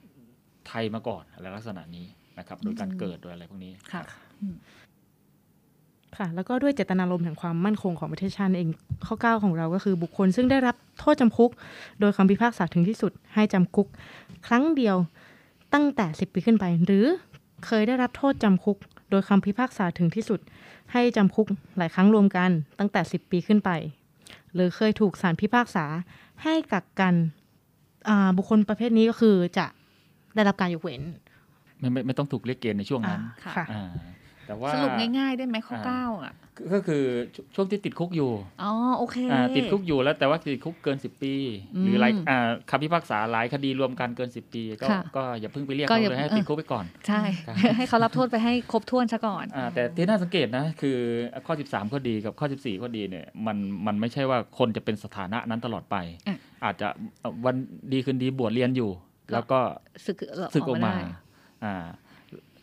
[0.68, 2.06] ไทยมาก่อนอะไรลักษณะนี้
[2.38, 4.02] นะครับ โดยการเกิดโดยอะไรพวกนี้ค่ะ
[6.16, 8.70] ค่ะ แล้วก็ด้วยเจตนารมณ์แห่งความมั่นคงของประเทศชาติเอง
[9.06, 11.50] ข้อ 9 ของเราก็คือบุคคล ซึ่งได้รับโทษจำคุก
[12.00, 13.88] โดยคำพิพากษาถึงที่สุดให้จำคุก
[14.46, 14.96] ครั้งเดียว
[15.74, 17.06] ตั้งแต่ 10 ปีขึ้นไป หรือ
[17.66, 18.78] เคยได้รับโทษจำคุก
[19.10, 20.40] โดยคำพิพากษาถึงที่สุด
[20.92, 21.46] ให้จำคุก
[21.76, 23.70] หลายครั้งรวมกันตั้งแต่ 10 ปีขึ้นไป
[24.54, 25.84] หรือเคยถูกศาลพิพากษา
[26.42, 27.14] ให้กักกัน
[28.08, 29.66] อ่าบุคคลประเภทนี้ก็คือจะ
[30.34, 31.02] ได้รับการยกเว้น
[31.78, 33.90] ไม่ไม่ไม่ต้องถูกเรียกเกณฑ์ในช่วงนั้นอ่าค่ะอ่า
[34.50, 37.02] แต่ว่าสรุปง่ายๆได้ไหมข้ออ่าเก้าอะก็ก็คือ
[37.34, 38.30] ช่วช่วงที่ติดคุกอยู่
[38.62, 41.34] อ๋อโอเคอ่าติดคุกอยู่แล้วแต่ว่าติดคุกเกิน10ปี
[41.82, 50.96] หรือหลายอืมอ่าคำพิพากษาหลายคดีรวมกันเกิน10ปี ก็ค่ะก็อย่าเพิ่งไปเรียกก็เขาอย่าเลยให้เออติดคุกไปก่อน ใช่ครับให้เขารับโทษไปให้ครบถ้วนซะก่อนอ่าแต่ที่น่าสังเกตนะคือ
[51.46, 55.96] ข้อ 13ก็ดีกับข้อ 14ก็ดีเนี่ยมันมันไม่ใช่ว่าคนจะเป็นสถานะนั้นตลอดไป
[56.28, 56.88] อะอาจจะ
[57.20, 57.54] เอ่อวัน
[57.92, 59.60] ดีคืนดีบวชเรียนอยู่ก็แล้วก็
[60.06, 60.16] สึก
[60.54, 61.00] สึกออกมาได้
[61.64, 61.86] อ่า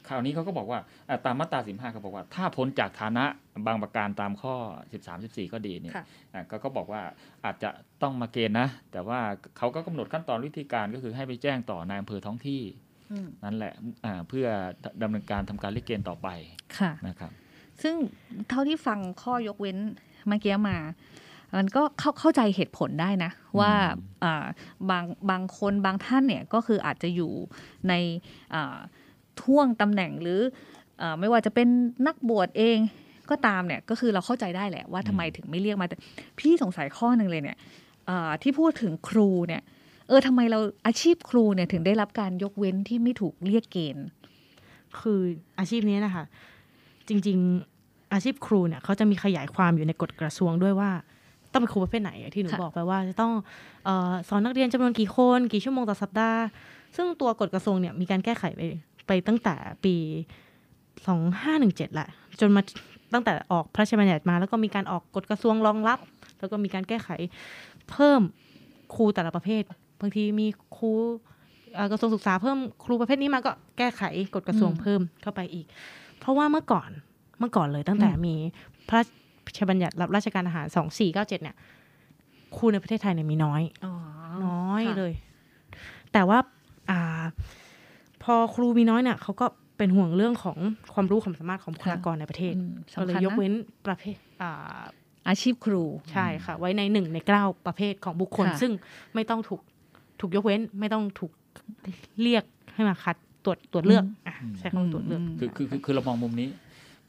[0.09, 3.25] คราวนี้เขาก็บอกว่าอ่าตามมาตรา15เขาบอกว่า ถ้าพ้นจากฐานะ
[3.67, 4.55] บางประการตามข้อ
[4.95, 7.01] 13 14 ก็ดีเนี่ยค่ะอ่าก็ก็บอกว่า
[7.45, 7.69] อาจจะ
[8.01, 9.19] ต้องมาเกณฑ์นะ แต่ว่า
[9.57, 12.63] เขาก็กำหนดขั้นตอนวิธีการก็คือให้ไปแจ้งต่อนายอำเภอท้องที่
[13.11, 13.73] อืมนั่นแหละ
[14.05, 14.47] อ่าเพื่อ
[15.01, 16.27] ดำเนินการทำการเรียกเกณฑ์ต่อไป
[16.77, 17.31] ค่ะนะครับ
[17.81, 17.95] ซึ่ง
[18.49, 19.77] เท่าที่ฟังข้อยกเว้น
[20.27, 20.77] เมื่อกี้มา
[21.57, 24.45] มันก็เข้าเข้าใจเหตุผลได้นะ ว่าอืมอ่า
[24.89, 27.31] บางบางคนบางท่านเนี่ยก็คืออาจจะอยู่
[27.89, 27.93] ใน
[28.53, 28.77] อ่า
[29.43, 30.41] ท่วงตำแหน่งหรือ
[31.01, 31.67] อไม่ว่าจะเป็น
[32.07, 32.77] นักบวชเอง
[33.29, 35.97] ก็ตามเนี่ยก็คือเราเข้าใจได้แหละว่าทำไมถึงไม่เรียกมาแต่
[36.39, 37.57] พี่สงสัยข้อหนึ่งเลยเนี่ย
[38.41, 39.61] ที่พูดถึงครูเนี่ย
[40.07, 44.07] เออทำไมเราอาชีพครูเนี่ยถึงได้รับการยกเว้นที่ไม่ถูกเรียกเกณฑ์
[44.99, 45.21] คือ
[45.59, 46.23] อาชีพนี้นะคะ
[47.09, 47.37] จริง
[47.75, 50.91] ๆอาชีพครูเนี่ยเขาจะมีขยายความอยู่ในกฎกระทรวงด้วยว่า
[51.53, 53.31] ต้องเป็นครูประเภทไหนที่หนูบอกไปว่าจะต้อง
[53.87, 56.41] ออสอนนักเรียนจำนวนกี่คน กี่ชั่วโมงต่อสัปดาห์
[56.95, 58.61] ซึ่งตัวกฎกระทรวงเนี่ยมีการแก้ไขไป
[59.07, 59.95] ไปตั้งแต่ปี
[61.07, 62.07] สองห้าหนึ่งเจ็ดแหละ
[62.39, 62.61] จนมา
[63.13, 65.99] ตั้งแต่ออกพระราชบัญญัติมา แล้วก็มีการออกกฎกระทรวงรองรับ
[66.39, 67.09] แล้วก็มีการแก้ไข
[67.89, 68.21] เพิ่ม
[68.95, 69.63] ครูแต่ละประเภท
[70.01, 70.91] บางทีมีครู
[71.75, 74.01] เอ่อกระทรวงศึกษาเพิ่มครูประเภทนี้มาก็แก้ไข
[74.35, 75.65] กฎกระทรวงอืมเพิ่มเข้าไปอีก
[76.19, 76.89] เพราะว่าเมื่อก่อน
[77.39, 78.35] เมื่อก่อนเลยตั้งแต่อืมมี
[78.89, 79.03] พระรา
[79.57, 81.55] ชบัญญัติรับราชการอาหารสองสี่เก้าเจ็ดเนี่ย
[82.57, 83.93] ครูในประเทศไทยเนี่ยมีน้อยอ๋อ
[84.45, 85.13] น้อยค่ะเลย
[86.13, 86.39] แต่ว่า
[86.89, 87.23] อ่า
[88.27, 89.45] พอครูมีน้อยเนี่ยเขาก็
[89.77, 90.57] เป็นห่วงเรื่องของ
[90.93, 93.53] ความรู้ความสามารถของบุคลากรในประเทศอืมก็เลยสำคัญนะยกเว้น
[93.87, 94.81] ประเภทอ่า
[95.27, 98.71] อาชีพครูใช่ค่ะ ไว้ในหนึ่งในเก้าประเภทของบุคคลค่ะซึ่ง
[99.13, 99.61] ไม่ต้องถูก
[100.19, 101.31] ถูกยกเว้นไม่ต้องถูก
[102.21, 106.47] เรียกให้มาคัดตรวจตรวจเลือกอะใช้คำว่าตรวจเลือกมคือคือคือคือเรามองมุมนี้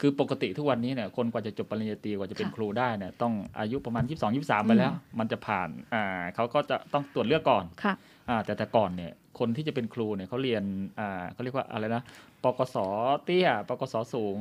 [0.01, 7.95] คือปกติทุกวันนี้เนี่ยคนกว่าจะจบปริญญาตรีกว่าจะเป็นค่ะครูได้เนี่ยต้องอายุประมาณ 22 23 ไปแล้ว มันจะผ่านอ่าเขาก็จะต้องตรวจเลือกก่อนค่ะ
[8.29, 10.63] อ่าแต่แต่ก่อนเนี่ยคนที่จะเป็นครูเนี่ยเขาเรียน
[11.01, 12.03] อ่าเขาเรียกว่าอะไรนะ
[12.45, 12.77] ปกศ
[13.25, 14.37] เตี้ยปกศสูง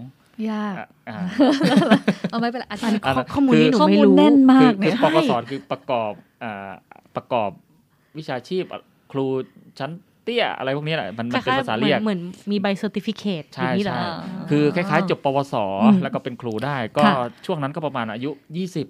[0.49, 1.17] ยากอะอ่า
[2.29, 6.71] เอาไม่เป็นไรอาจาอันรนี้ย์ข้ออะข้อมูลนี้หนูข้อไม่มูลรู้แน่นมากคือเนี่ยคือปกศคือประกอบอ่า
[7.15, 7.51] ประกอบ
[8.17, 8.63] วิชาชีพ
[9.11, 9.25] ครู
[9.79, 9.91] ชั้น
[10.27, 18.31] เตี้ยอะไรพวกนี้แหละมันมันเป็นภาษาเรียกเหมือนมีใบเซอร์ติฟิเคตอใช่ย่างนี้เหรอใช่อ่าคือคล้ายๆ จบปวสอืมแล้วก็เป็นครูได้ ก็ค่ะช่วงนั้นก็ประมาณอายุ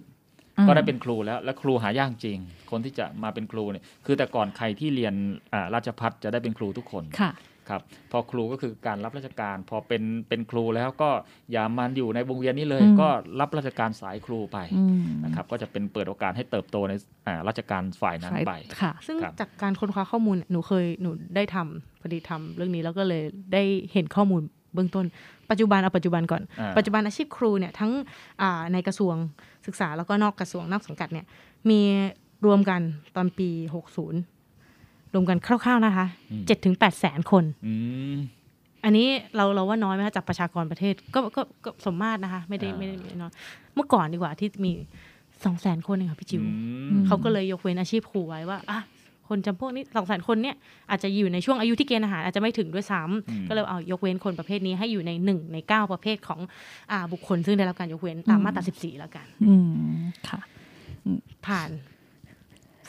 [0.04, 2.40] 20 ก็ได้เป็นครูแล้วและครูหายากจริง
[2.72, 5.14] คนที่จะมาเป็นครูเนี่ยคือแต่ก่อนใครที่เรียน
[5.54, 7.32] อ่าราชพัฒจะได้เป็นครูทุกคนค่ะ
[7.70, 11.10] ครับพอครูก็คือการรับราชการ พอเป็นเป็นครูแล้วก็
[11.52, 16.94] อย่ามันอยู่ในวงเวียนนี้เลยอืมก็รับราชการสายครูไปอืมนะครับก็จะเป็นเปิดโอกาสให้เติบโตใน
[17.28, 18.52] อ่าราชการฝ่ายนั้นไป
[18.82, 24.42] ค่ะ ซึ่งครับจากการค้นคว้าข้อมูลเนี่ยหนูเคยหนูได้ทำพอดีทำเรื่องนี้แล้วก็เลยได้เห็นข้อมูล
[24.74, 25.06] เบื้องต้น
[25.50, 27.92] ปัจจุบันเอาปัจจุบันก่อนอ่าปัจจุบันอาชีพครูเนี่ยทั้ง
[28.42, 29.16] อ่าในกระทรวง
[29.68, 31.26] ศึกษาแล้วก็นอกกระทรวงนอกสังกัดเนี่ย
[31.70, 31.82] มี
[32.46, 32.82] รวมกัน
[33.16, 33.50] ตอนปี
[33.92, 34.37] 60
[35.14, 37.74] รวมกันคร่าวๆนะคะอืม7ถึง8แสนคนอื
[38.14, 38.16] ม
[38.84, 43.32] อันนี้เราเราว่าน้อยไหมคะจากประชากรประเทศก็ก็ก็สมมาตรนะคะ ไม่ได้อ่าไม่ได้น้อย
[43.76, 44.72] เมื่อก่อนดีกว่าที่มี
[45.46, 46.42] สองแสนคนเองค่ะพี่จิว
[46.92, 48.80] อืมเขาก็เลยยกเว้นอาชีพครูไว้ว่าอะ
[49.28, 50.56] คนจำพวกนี้สองแสนคนเนี่ย
[50.90, 56.40] อาจจะอยู่ในช่วงอายุที่เกณฑ์อาหารอาจจะไม่ถึงด้วยซ้ำอืมก็เลยเอายกเว้นคนประเภทนี้ให้อยู่ในหนึ่งในเก้าประเภทของ
[56.92, 59.54] อ่าบุคคลซึ่งได้รับการยกเว้นตามอืมมาตราสิบสี่แล้วกันอื
[59.98, 60.40] มค่ะ
[61.46, 61.70] ผ่าน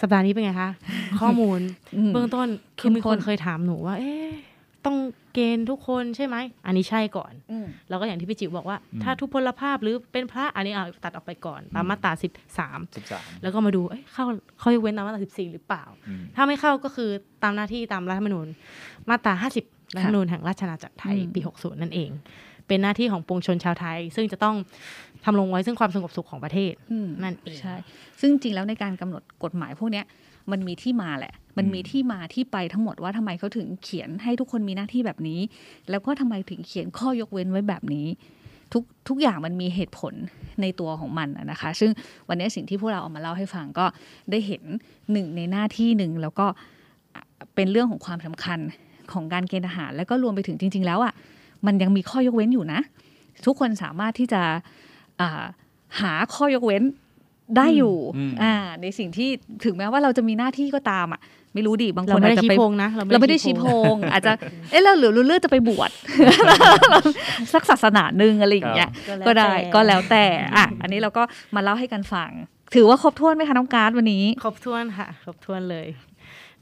[0.01, 0.71] สัปดาห์นี้เป็นไงคะ
[1.21, 1.61] ข้อมูล
[1.97, 4.29] อืมเบื้องต้นเข้คือมมีข้คนนเคยถามหนูว่า เอ๊ะ
[4.87, 4.97] ต้อง
[5.35, 14.25] เกณฑ์ทุกคนใช่ไหม อันนี้ใช่ก่อนอืมแล้วก็อย่างที่พี่จิ๋วบอกว่าอืมถ้าทุพพลภาพหรือเป็นพระอันนี้เอาตัดออกไปก่อนตามมาตราสิบสามสิบสามแล้วก็มาดูเอ้ยเข้า
[14.59, 17.11] เขายกเว้นตามมาตราสิบสี่หรือเปล่าอืมถ้าไม่เข้าก็คือ
[17.43, 18.47] ตามหน้าที่ตามรัฐธรรมนูญ
[19.09, 19.35] มาตรา
[19.65, 22.11] 50รัฐธรรมนูญแห่งราชอาณาจักรไทยอืมปี60นั่นเอง
[22.69, 24.57] เป็นหน้าที่ของปวงชนชาวไทย ซึ่งจะต้อง
[25.25, 27.75] ทำลงไว้ซึ่งความสงบสุขของประเทศอืมนั่นเองใช่
[28.21, 30.05] ซึ่งจริงแล้วในการกำหนดกฎหมายพวกเนี้ย
[30.51, 35.41] มันมีที่มาแหละ มันมีที่มาที่ไปทั้งหมดว่าทำไมเขาถึงเขียนให้ทุกคนมีหน้าที่แบบนี้
[35.91, 38.07] แล้วก็ทำไมถึงเขียนข้อยกเว้นไว้แบบนี้
[38.73, 40.15] ทุกทุกอย่างมันมีเหตุผล
[40.63, 41.91] ในตัวของมันอะนะคะ ซึ่ง
[42.29, 43.87] วันนี้สิ่งที่พวกเราเอามาเล่าให้ฟังก็
[44.31, 44.63] ได้เห็น
[45.13, 46.47] หนึ่งในหน้าที่หนึ่งแล้วก็
[47.15, 47.23] อะ
[47.55, 48.59] เป็นเรื่องของความสำคัญ
[49.13, 51.13] ของการเกณฑ์ทหาร แล้วก็รวมไปถึงจริง ๆ แล้วอะ
[51.67, 52.81] มันยังมีข้อยกเว้นอยู่นะ
[53.47, 54.43] ทุกคนสามารถที่จะ
[55.21, 55.45] อ่า
[56.01, 56.83] หาข้อยกเว้น
[57.57, 59.29] ได้อยู่อืมอ่าในสิ่งที่
[59.65, 61.21] ถึงแม้ว่าเราจะมีหน้าที่ก็ตามอะ
[61.55, 64.33] ไม่รู้ดิบางคเรานไม่อาจได้จะชี้ไปโพงนะเราไม่ได้ชี้โพงอาจจะ
[64.71, 65.91] เอ๊ะเราหรือเราเลือกจะไปบวช
[67.53, 68.91] สักศาสนาหนึ่งอะไรอย่างเงี้ย
[69.27, 70.25] ก็ได้ก็แล้วแต่
[70.57, 71.23] อะอันนี้เราก็
[71.55, 72.31] มาเล่าให้กันฟัง
[72.75, 75.87] ถือว่าครบถ้วนไหมคะน้องการ์ดวันนี้ ครบถ้วนค่ะ ครบถ้วนเลย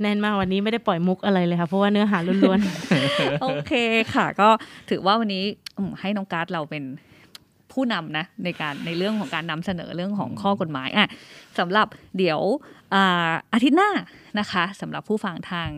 [0.03, 2.61] แน่นมากวันนี้ไม่ได้ปล่อยมุกอะไรเลยค่ะเพราะว่าเนื้อหาล้วน
[3.43, 3.73] โอเค
[4.15, 4.49] ค่ะ ก็
[4.91, 5.45] ถือว่าวันนี้
[6.01, 6.85] ให้น้องการ์ดเราเป็น
[7.73, 11.09] ผู้นำนะในการในเรื่องของการนำเสนอเรื่องของข้อกฎหมายอะ
[11.59, 11.87] สำหรับ
[12.19, 12.41] เดี๋ยว
[12.95, 13.91] อาอาทิตย์หน้า
[14.39, 15.69] นะคะสำหรับผู้ฟังทาง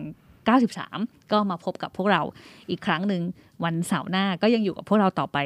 [0.59, 2.21] 93 ก็มาพบกับพวกเรา
[2.69, 3.21] อีกครั้งหนึ่ง
[3.63, 5.37] วันเสาร์หน้าก็ยังอยู่กับพวกเราต่อไป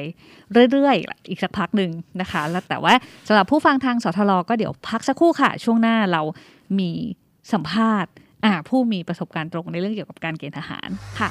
[0.72, 2.94] เรื่อยๆ อีกสักพักหนึ่งนะคะ แล้วแต่ว่า
[3.28, 6.22] สำหรับผู้ฟังทางสทลก็เดี๋ยวพักสักครู่ค่ะ ช่วงหน้าเรา
[6.78, 6.90] มี
[7.52, 8.12] สัมภาษณ์
[8.68, 10.88] ผู้มีประสบการณ์ตรงในเรื่องเกี่ยวกับการเกณฑ์ทหาร
[11.20, 11.30] ค่ะ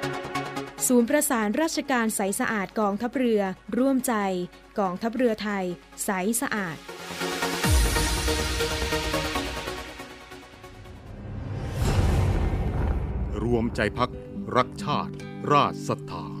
[0.87, 3.41] ศูนย์ประสานราชการใสสะอาดกองทัพเรือ
[3.77, 4.13] ร่วมใจ
[4.79, 5.65] กองทัพเรือไทย
[6.05, 6.09] ใส
[6.41, 6.77] สะอาด
[13.43, 14.11] รวมใจพัก
[14.57, 15.13] รักชาติ
[15.51, 16.40] ราชศรัทธา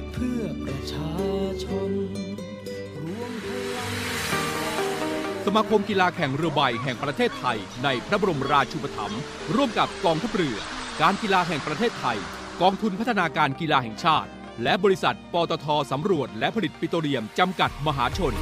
[0.21, 1.11] พื่อประชา
[1.63, 1.91] ชน
[3.01, 3.91] รวมพลัง
[5.45, 9.21] สมาคมกีฬาแข่งเรือใบแห่งประเทศไทย ในพระบรมราชูปถัมภ์
[9.55, 10.57] ร่วมกับกองทัพเรือ
[11.01, 12.17] การกีฬาแห่งประเทศไทย
[12.61, 14.29] กองทุนพัฒนาการกีฬาแห่งชาติ
[14.63, 18.35] และบริษัท ปตทสำรวจ และผลิตปิโตรเลียมจำกัดมหาชน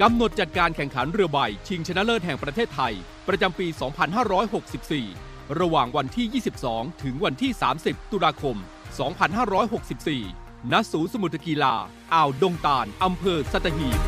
[0.00, 2.94] กำหนดจัดการแข่งขันเรือใบ ชิงชนะเลิศแห่งประเทศไทย
[3.28, 3.66] ประจำปี
[4.82, 7.50] 2564 ระหว่างวันที่ 22 ถึงวันที่
[7.82, 8.58] 30 ตุลาคม
[8.98, 11.74] 2564 ณ ศูนย์สมุทรกีฬา
[12.14, 14.00] อ่าวดงตาล อำเภอสัตหีบ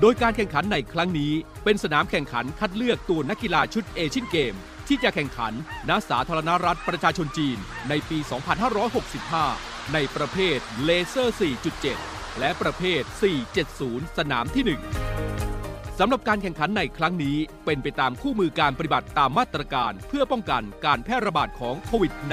[0.00, 1.32] โดยการแข่งขันในครั้งนี้
[1.64, 4.54] เป็นสนามแข่งขันคัดเลือกตัวนักกีฬาชุดเอเชียนเกม
[4.88, 5.52] ที่จะแข่งขัน
[5.88, 8.18] ณสาธารณรัฐประชาชนจีน ในปี
[9.06, 11.36] 2565 ในประเภทเลเซอร์
[11.86, 13.02] 4.7 และประเภท
[13.60, 15.45] 470 สนามที่ 1
[16.00, 22.24] สำหรับการแข่งขันในครั้งนี้เป็นไปตามคู่มือการปฏิบัติตามมาตรการเพื่อป้องกันการแพร่ระบาดของโควิด -19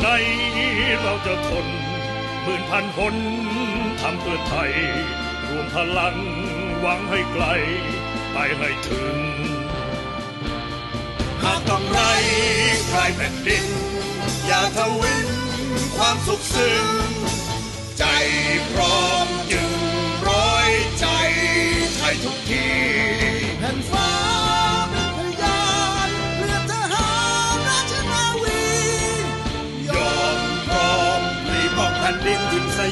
[0.00, 0.08] ไหน
[1.02, 1.66] เราจะทน
[2.42, 3.14] หมื่นพันคน
[4.00, 4.72] ทำเพื่อไทย
[5.48, 6.16] รวมพลัง
[6.80, 7.44] หวังให้ไกล
[8.32, 9.16] ไปให้ถึง
[11.42, 12.00] หากต้องไร
[12.88, 13.66] ใครแผ่นดิน
[14.46, 15.28] อย่าทวิน
[15.96, 16.86] ความสุขซึ้ง
[17.98, 18.04] ใจ
[18.72, 19.70] พร้อมจึง
[20.28, 21.06] ร้อยใจ
[21.96, 22.66] ไทยทุกที
[23.58, 24.09] แผ่นฟ้า
[32.80, 32.86] ดิ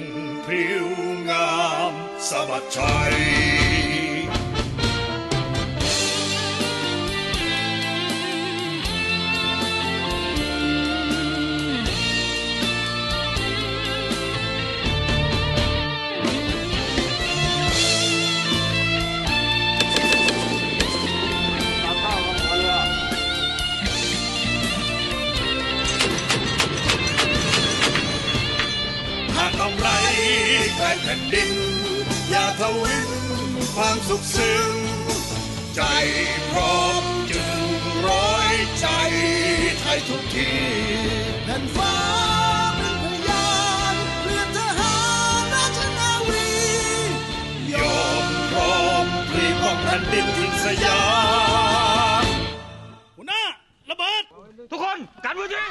[0.00, 0.04] น
[0.46, 1.94] ทิม
[2.28, 3.49] สยาม
[30.90, 31.52] ใครแผ่นดิน
[32.30, 33.08] อย่าทวิน
[33.74, 34.70] ความสุขซึ้ง
[35.74, 35.82] ใจ
[36.50, 37.60] พร้อมจึง
[38.08, 38.86] ร้อยใจ
[39.80, 40.50] ไทยทุกที
[41.44, 41.94] แผ่นฟ้า
[42.76, 43.50] เป็นพยา
[43.92, 44.96] นเลือดทหา
[45.40, 46.50] รราชนาวี
[47.74, 51.02] ยอมพร้อมปลีป้องแผ่นดินทิมสยา
[52.22, 52.24] ม
[53.16, 53.42] หัวหน้า
[53.90, 54.22] ระเบิด
[54.70, 55.68] ทุกคนกันพื้นที่